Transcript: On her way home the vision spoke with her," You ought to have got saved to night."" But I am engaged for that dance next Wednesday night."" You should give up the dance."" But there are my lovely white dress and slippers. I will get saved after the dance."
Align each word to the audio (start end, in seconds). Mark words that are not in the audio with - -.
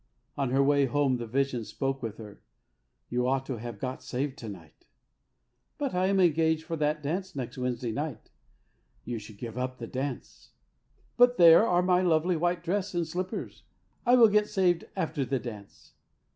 On 0.35 0.49
her 0.49 0.63
way 0.63 0.87
home 0.87 1.17
the 1.17 1.27
vision 1.27 1.63
spoke 1.63 2.01
with 2.01 2.17
her," 2.17 2.41
You 3.11 3.27
ought 3.27 3.45
to 3.45 3.59
have 3.59 3.77
got 3.77 4.01
saved 4.01 4.35
to 4.39 4.49
night."" 4.49 4.87
But 5.77 5.93
I 5.93 6.07
am 6.07 6.19
engaged 6.19 6.63
for 6.63 6.75
that 6.77 7.03
dance 7.03 7.35
next 7.35 7.55
Wednesday 7.55 7.91
night."" 7.91 8.31
You 9.05 9.19
should 9.19 9.37
give 9.37 9.59
up 9.59 9.77
the 9.77 9.85
dance."" 9.85 10.53
But 11.17 11.37
there 11.37 11.67
are 11.67 11.83
my 11.83 12.01
lovely 12.01 12.35
white 12.35 12.63
dress 12.63 12.95
and 12.95 13.07
slippers. 13.07 13.61
I 14.03 14.15
will 14.15 14.27
get 14.27 14.49
saved 14.49 14.85
after 14.95 15.23
the 15.23 15.37
dance." 15.37 15.93